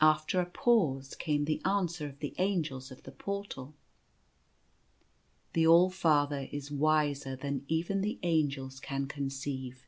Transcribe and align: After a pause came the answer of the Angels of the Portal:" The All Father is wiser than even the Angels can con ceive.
After 0.00 0.38
a 0.40 0.46
pause 0.46 1.16
came 1.16 1.46
the 1.46 1.60
answer 1.64 2.06
of 2.06 2.20
the 2.20 2.32
Angels 2.38 2.92
of 2.92 3.02
the 3.02 3.10
Portal:" 3.10 3.74
The 5.54 5.66
All 5.66 5.90
Father 5.90 6.46
is 6.52 6.70
wiser 6.70 7.34
than 7.34 7.64
even 7.66 8.02
the 8.02 8.20
Angels 8.22 8.78
can 8.78 9.08
con 9.08 9.30
ceive. 9.30 9.84